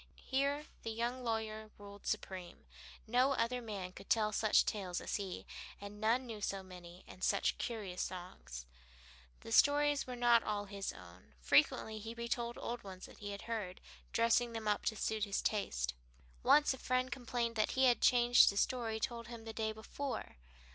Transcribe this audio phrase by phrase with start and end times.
[0.25, 2.65] Here the young lawyer ruled supreme.
[3.05, 5.45] No other man could tell such tales as he,
[5.79, 8.65] and none knew so many and such curious songs.
[9.41, 13.43] The stories were not all his own; frequently he retold old ones that he had
[13.43, 13.79] heard,
[14.11, 15.93] dressing them up to suit his taste.
[16.41, 20.37] Once a friend complained that he had changed a story told him the day before.